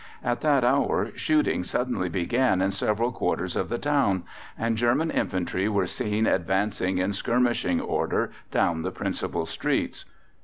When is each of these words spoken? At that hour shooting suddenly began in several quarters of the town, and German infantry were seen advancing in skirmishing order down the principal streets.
At 0.23 0.41
that 0.41 0.63
hour 0.63 1.11
shooting 1.15 1.63
suddenly 1.63 2.09
began 2.09 2.59
in 2.59 2.71
several 2.71 3.11
quarters 3.11 3.55
of 3.55 3.69
the 3.69 3.77
town, 3.77 4.23
and 4.57 4.75
German 4.75 5.11
infantry 5.11 5.69
were 5.69 5.85
seen 5.85 6.25
advancing 6.25 6.97
in 6.97 7.13
skirmishing 7.13 7.79
order 7.79 8.31
down 8.49 8.81
the 8.81 8.89
principal 8.91 9.45
streets. 9.45 10.05